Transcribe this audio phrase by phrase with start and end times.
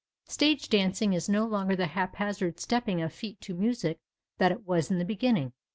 [0.27, 3.99] Stage dancing is no longer the haphazard stepping of feet to music
[4.39, 5.53] that it was in the beginning.